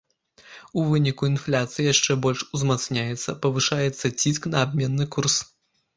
У 0.79 0.85
выніку 0.93 1.23
інфляцыя 1.31 1.85
яшчэ 1.93 2.11
больш 2.27 2.41
узмацняецца, 2.59 3.37
павышаецца 3.47 4.13
ціск 4.25 4.41
на 4.55 4.65
абменны 4.67 5.05
курс. 5.19 5.35